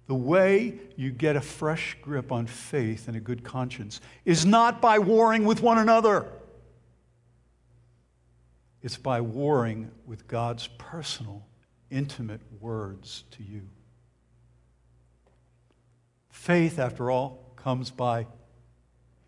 [0.09, 4.81] The way you get a fresh grip on faith and a good conscience is not
[4.81, 6.25] by warring with one another.
[8.81, 11.45] It's by warring with God's personal,
[11.91, 13.69] intimate words to you.
[16.31, 18.25] Faith, after all, comes by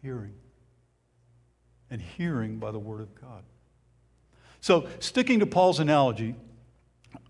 [0.02, 0.34] hearing,
[1.92, 3.44] and hearing by the Word of God.
[4.62, 6.34] So, sticking to Paul's analogy,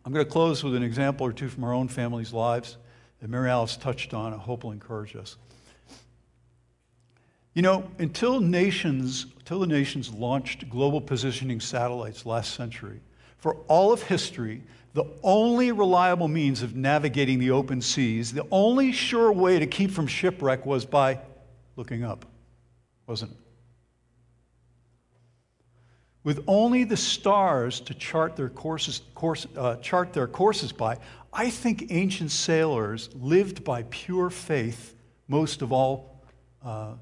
[0.05, 2.77] I'm going to close with an example or two from our own family's lives
[3.21, 5.37] that Mary Alice touched on, I hope will encourage us.
[7.53, 12.99] You know, until nations, until the nations launched global positioning satellites last century,
[13.37, 14.61] for all of history,
[14.93, 19.91] the only reliable means of navigating the open seas, the only sure way to keep
[19.91, 21.19] from shipwreck was by
[21.75, 22.25] looking up,
[23.07, 23.37] wasn't it?
[26.23, 30.97] With only the stars to chart their courses, course, uh, chart their courses by,
[31.33, 34.95] I think ancient sailors lived by pure faith
[35.27, 36.21] most of all,
[36.63, 36.93] uh,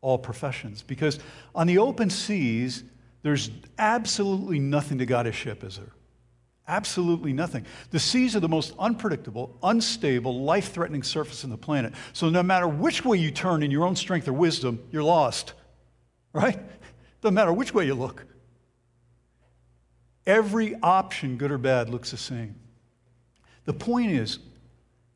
[0.00, 0.82] all professions.
[0.82, 1.20] Because
[1.54, 2.82] on the open seas,
[3.22, 5.92] there's absolutely nothing to guide a ship, is there?
[6.66, 7.66] Absolutely nothing.
[7.90, 11.92] The seas are the most unpredictable, unstable, life threatening surface on the planet.
[12.12, 15.54] So no matter which way you turn in your own strength or wisdom, you're lost.
[16.32, 16.58] Right?
[17.20, 18.24] Doesn't matter which way you look.
[20.26, 22.54] Every option, good or bad, looks the same.
[23.64, 24.38] The point is,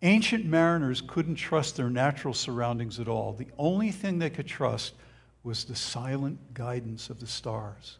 [0.02, 3.32] ancient mariners couldn't trust their natural surroundings at all.
[3.32, 4.94] The only thing they could trust
[5.42, 7.98] was the silent guidance of the stars.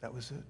[0.00, 0.42] That was it.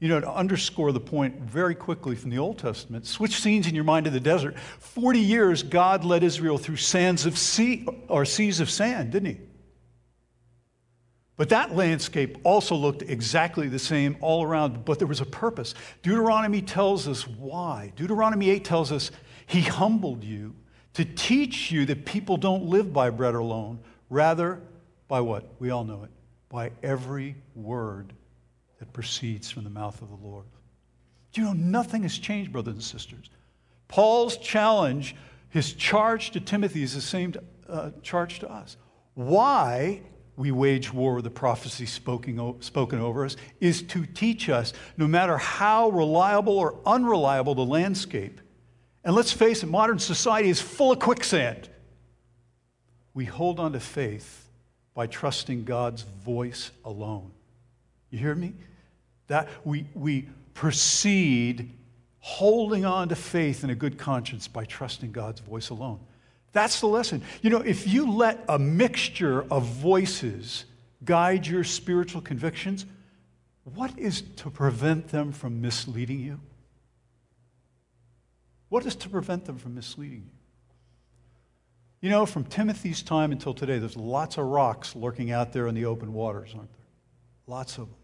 [0.00, 3.74] You know, to underscore the point very quickly from the Old Testament, switch scenes in
[3.74, 4.58] your mind to the desert.
[4.80, 9.40] 40 years, God led Israel through sands of sea, or seas of sand, didn't he?
[11.36, 15.74] But that landscape also looked exactly the same all around, but there was a purpose.
[16.02, 17.92] Deuteronomy tells us why.
[17.96, 19.10] Deuteronomy 8 tells us,
[19.46, 20.54] He humbled you
[20.94, 23.78] to teach you that people don't live by bread alone,
[24.10, 24.60] rather,
[25.08, 25.48] by what?
[25.58, 26.10] We all know it.
[26.50, 28.12] By every word
[28.78, 30.44] that proceeds from the mouth of the Lord.
[31.32, 33.30] Do you know nothing has changed, brothers and sisters?
[33.88, 35.16] Paul's challenge,
[35.48, 37.34] his charge to Timothy, is the same
[37.68, 38.76] uh, charge to us.
[39.14, 40.02] Why
[40.36, 45.06] we wage war with the prophecy spoken, spoken over us is to teach us, no
[45.06, 48.40] matter how reliable or unreliable the landscape,
[49.04, 51.68] and let's face it, modern society is full of quicksand.
[53.14, 54.48] We hold on to faith
[54.94, 57.32] by trusting God's voice alone.
[58.10, 58.54] You hear me?
[59.26, 61.70] That we, we proceed
[62.20, 65.98] holding on to faith and a good conscience by trusting God's voice alone.
[66.52, 67.22] That's the lesson.
[67.40, 70.66] You know, if you let a mixture of voices
[71.04, 72.86] guide your spiritual convictions,
[73.64, 76.40] what is to prevent them from misleading you?
[78.68, 80.38] What is to prevent them from misleading you?
[82.00, 85.74] You know, from Timothy's time until today, there's lots of rocks lurking out there in
[85.74, 86.86] the open waters, aren't there?
[87.46, 87.96] Lots of them.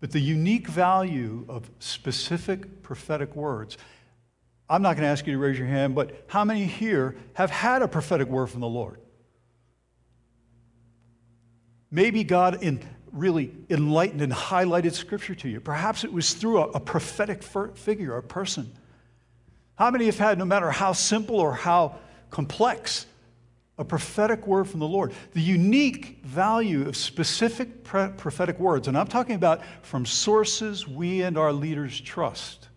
[0.00, 3.78] But the unique value of specific prophetic words
[4.70, 7.50] I'm not going to ask you to raise your hand, but how many here have
[7.50, 9.00] had a prophetic word from the Lord?
[11.90, 15.60] Maybe God in, really enlightened and highlighted scripture to you.
[15.60, 18.70] Perhaps it was through a, a prophetic figure, a person.
[19.76, 21.96] How many have had, no matter how simple or how
[22.30, 23.06] complex,
[23.78, 25.14] a prophetic word from the Lord?
[25.32, 31.38] The unique value of specific prophetic words, and I'm talking about from sources we and
[31.38, 32.67] our leaders trust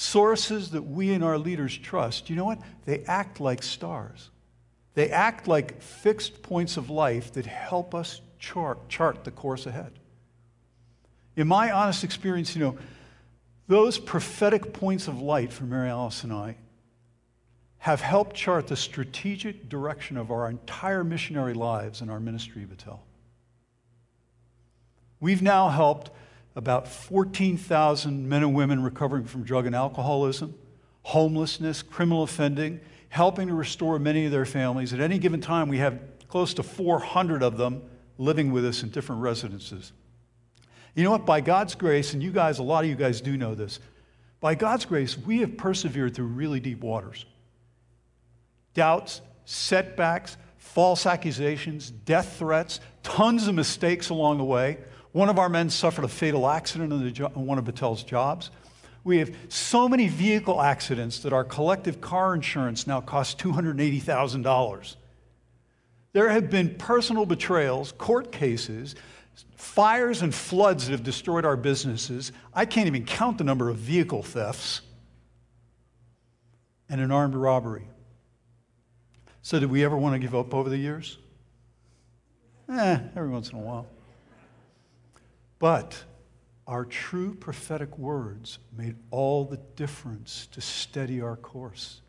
[0.00, 2.58] sources that we and our leaders trust, you know what?
[2.86, 4.30] They act like stars.
[4.94, 9.92] They act like fixed points of life that help us chart, chart the course ahead.
[11.36, 12.78] In my honest experience, you know,
[13.70, 16.56] Those prophetic points of light for Mary Alice and I
[17.78, 22.70] have helped chart the strategic direction of our entire missionary lives and our ministry, of
[22.70, 23.00] Betel.
[25.20, 26.10] We've now helped
[26.56, 30.54] about 14,000 men and women recovering from drug and alcoholism,
[31.02, 34.92] homelessness, criminal offending, helping to restore many of their families.
[34.92, 37.82] At any given time, we have close to 400 of them
[38.18, 39.92] living with us in different residences.
[40.94, 41.26] You know what?
[41.26, 43.80] By God's grace, and you guys, a lot of you guys do know this,
[44.40, 47.26] by God's grace, we have persevered through really deep waters.
[48.74, 54.78] Doubts, setbacks, false accusations, death threats, tons of mistakes along the way.
[55.12, 58.50] One of our men suffered a fatal accident on, jo- on one of Betel's jobs.
[59.02, 64.96] We have so many vehicle accidents that our collective car insurance now costs $280,000.
[66.12, 68.94] There have been personal betrayals, court cases,
[69.56, 72.32] fires and floods that have destroyed our businesses.
[72.52, 74.82] I can't even count the number of vehicle thefts
[76.88, 77.86] and an armed robbery.
[79.42, 81.16] So, did we ever want to give up over the years?
[82.68, 83.86] Eh, every once in a while.
[85.60, 86.02] But
[86.66, 92.00] our true prophetic words made all the difference to steady our course.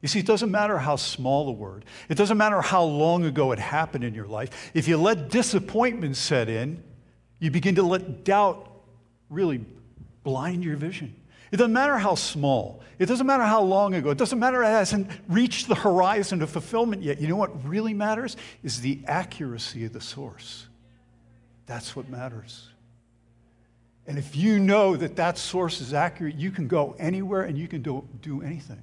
[0.00, 3.50] You see, it doesn't matter how small the word, it doesn't matter how long ago
[3.50, 4.70] it happened in your life.
[4.74, 6.84] If you let disappointment set in,
[7.40, 8.70] you begin to let doubt
[9.28, 9.64] really
[10.22, 11.16] blind your vision.
[11.50, 14.66] It doesn't matter how small, it doesn't matter how long ago, it doesn't matter it
[14.66, 17.20] hasn't reached the horizon of fulfillment yet.
[17.20, 20.67] You know what really matters is the accuracy of the source.
[21.68, 22.66] That's what matters.
[24.06, 27.68] And if you know that that source is accurate, you can go anywhere and you
[27.68, 28.82] can do, do anything.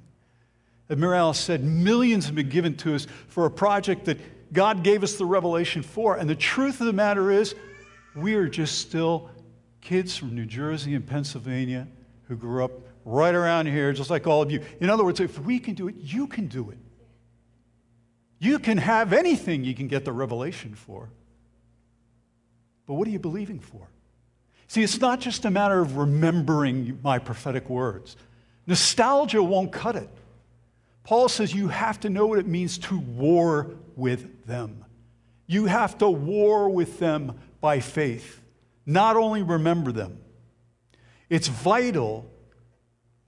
[0.88, 5.16] As said, millions have been given to us for a project that God gave us
[5.16, 6.16] the revelation for.
[6.16, 7.56] And the truth of the matter is,
[8.14, 9.30] we are just still
[9.80, 11.88] kids from New Jersey and Pennsylvania
[12.28, 12.70] who grew up
[13.04, 14.60] right around here, just like all of you.
[14.80, 16.78] In other words, if we can do it, you can do it.
[18.38, 21.10] You can have anything you can get the revelation for.
[22.86, 23.88] But what are you believing for?
[24.68, 28.16] See, it's not just a matter of remembering my prophetic words.
[28.66, 30.08] Nostalgia won't cut it.
[31.04, 34.84] Paul says you have to know what it means to war with them.
[35.46, 38.42] You have to war with them by faith,
[38.84, 40.18] not only remember them.
[41.30, 42.28] It's vital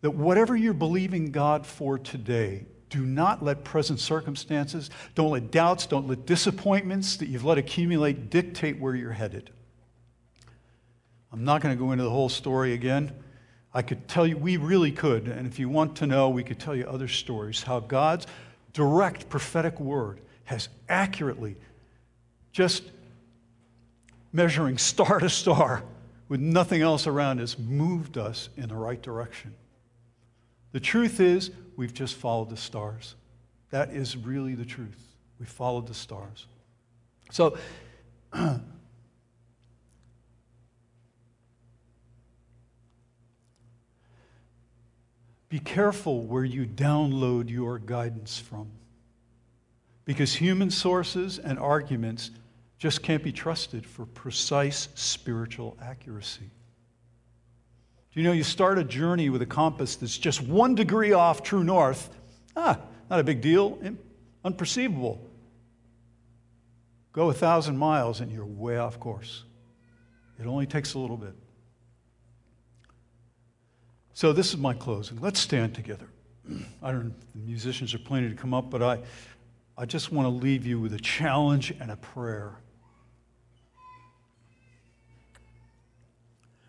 [0.01, 5.87] that whatever you're believing God for today, do not let present circumstances, don't let doubts,
[5.87, 9.51] don't let disappointments that you've let accumulate dictate where you're headed.
[11.33, 13.13] I'm not going to go into the whole story again.
[13.75, 16.59] I could tell you, we really could, and if you want to know, we could
[16.59, 18.27] tell you other stories how God's
[18.73, 21.57] direct prophetic word has accurately,
[22.53, 22.83] just
[24.33, 25.83] measuring star to star
[26.29, 29.55] with nothing else around us, moved us in the right direction.
[30.73, 33.15] The truth is, we've just followed the stars.
[33.71, 35.01] That is really the truth.
[35.39, 36.47] We followed the stars.
[37.31, 37.57] So,
[45.49, 48.69] Be careful where you download your guidance from.
[50.05, 52.31] Because human sources and arguments
[52.79, 56.51] just can't be trusted for precise spiritual accuracy.
[58.13, 61.43] Do you know you start a journey with a compass that's just one degree off
[61.43, 62.09] true north?
[62.57, 62.79] Ah,
[63.11, 63.79] not a big deal,
[64.45, 65.19] unperceivable.
[67.13, 69.45] Go a thousand miles and you're way off course.
[70.39, 71.35] It only takes a little bit.
[74.15, 75.21] So this is my closing.
[75.21, 76.09] Let's stand together.
[76.83, 78.99] I don't know if the musicians are planning to come up, but I,
[79.77, 82.57] I just want to leave you with a challenge and a prayer.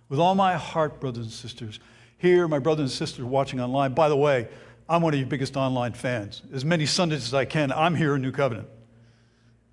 [0.10, 1.80] With all my heart, brothers and sisters,
[2.18, 4.48] here, my brothers and sisters watching online, by the way,
[4.90, 6.42] I'm one of your biggest online fans.
[6.52, 8.68] As many Sundays as I can, I'm here in New Covenant.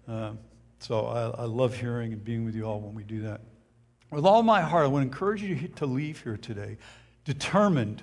[0.06, 0.32] Uh,
[0.78, 3.40] so I, I, love hearing and being with you all when we do that.
[4.12, 6.76] With all my heart, I want to encourage you to leave here today
[7.24, 8.02] determined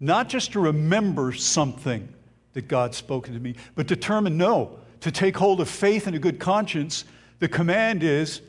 [0.00, 2.08] not just to remember something
[2.54, 6.18] that God's spoken to me, but determined, no, to take hold of faith and a
[6.18, 7.04] good conscience.
[7.38, 8.40] The command is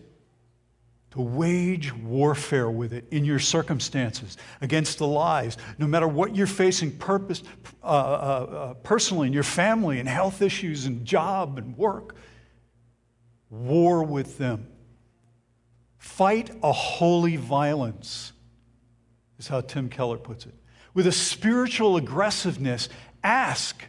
[1.15, 6.45] to wage warfare with it in your circumstances against the lies, no matter what you're
[6.45, 7.41] facing purpose,
[7.81, 12.17] uh, uh, uh, personally in your family and health issues and job and work.
[13.49, 14.67] War with them.
[15.97, 18.33] Fight a holy violence
[19.39, 20.53] is how Tim Keller puts it.
[20.93, 22.89] With a spiritual aggressiveness,
[23.23, 23.85] ask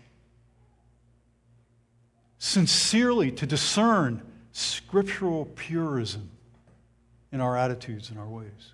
[2.38, 4.22] sincerely to discern
[4.52, 6.30] scriptural purism
[7.32, 8.72] in our attitudes and our ways.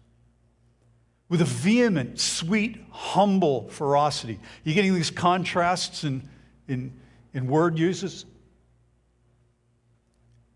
[1.29, 4.39] with a vehement, sweet, humble ferocity.
[4.65, 6.29] You're getting these contrasts in,
[6.69, 6.93] in,
[7.33, 8.27] in word uses?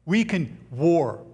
[0.04, 1.24] We can war.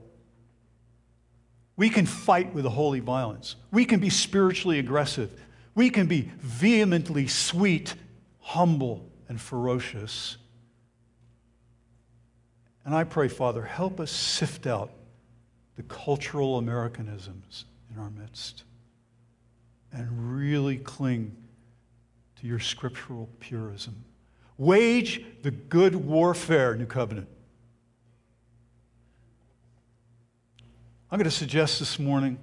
[1.76, 3.56] We can fight with a holy violence.
[3.72, 5.32] We can be spiritually aggressive.
[5.74, 7.96] We can be vehemently sweet,
[8.38, 10.36] humble, and ferocious.
[12.84, 14.92] And I pray, Father, help us sift out
[15.82, 18.64] the cultural Americanisms in our midst
[19.92, 21.36] and really cling
[22.40, 24.04] to your scriptural purism.
[24.58, 27.28] Wage the good warfare, New Covenant.
[31.10, 32.38] I'm going to suggest this morning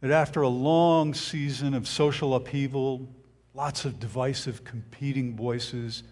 [0.00, 3.08] that after a long season of social upheaval,
[3.54, 6.02] lots of divisive, competing voices,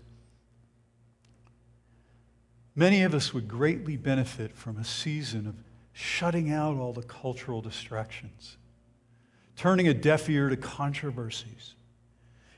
[2.75, 5.66] many of us would greatly benefit from a season of
[5.99, 8.59] shutting out all the cultural distractions,
[9.57, 11.75] turning a deaf ear to controversies.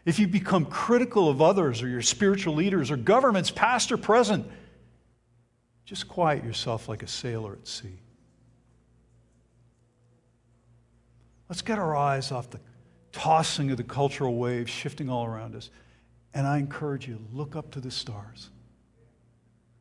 [0.05, 4.45] If you become critical of others or your spiritual leaders or governments, past or present,
[5.85, 8.01] just quiet yourself like a sailor at sea.
[11.49, 12.59] Let's get our eyes off the
[13.13, 15.71] tossing of the cultural waves shifting all around us.
[16.35, 18.51] And I encourage you, look up to the stars,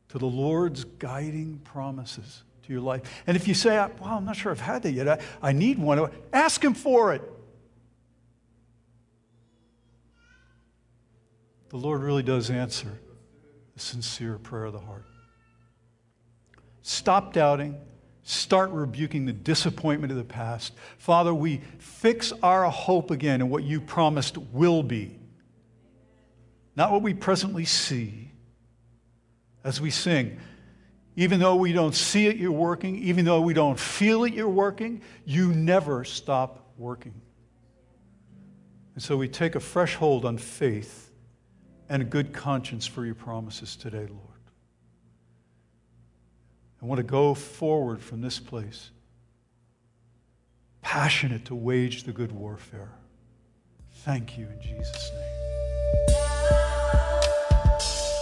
[0.09, 3.23] to the Lord's guiding promises to your life.
[3.25, 5.79] And if you say, well, I'm not sure I've had that yet, I, I need
[5.79, 7.21] one, ask Him for it.
[11.69, 12.99] The Lord really does answer
[13.73, 15.05] the sincere prayer of the heart.
[16.81, 17.77] Stop doubting.
[18.23, 20.73] Start rebuking the disappointment of the past.
[20.97, 25.17] Father, we fix our hope again in what you promised will be,
[26.75, 28.31] not what we presently see.
[29.63, 30.39] As we sing,
[31.17, 32.95] even though we don't see it, you're working.
[32.99, 35.01] Even though we don't feel it, you're working.
[35.25, 37.19] You never stop working.
[38.93, 41.09] And so we take a fresh hold on faith
[41.89, 44.21] and a good conscience for your promises today, Lord.
[46.83, 48.91] I want to go forward from this place,
[50.83, 52.91] passionate to wage the good warfare.
[54.03, 55.56] Thank you in Jesus' name.